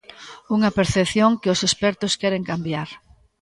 Unha 0.55 0.73
percepción 0.77 1.31
que 1.41 1.51
os 1.53 1.59
expertos 1.67 2.17
queren 2.21 2.43
cambiar. 2.51 2.89